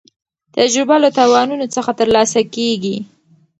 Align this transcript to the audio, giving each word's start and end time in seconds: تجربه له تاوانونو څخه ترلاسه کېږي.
تجربه 0.55 0.95
له 1.03 1.09
تاوانونو 1.17 1.65
څخه 1.75 1.91
ترلاسه 1.99 2.39
کېږي. 2.55 2.97